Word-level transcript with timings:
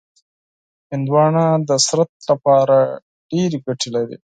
هندوانه 0.91 1.45
د 1.67 1.71
بدن 1.97 2.09
لپاره 2.29 2.77
ډېرې 3.29 3.57
ګټې 3.65 3.89
لري. 3.95 4.17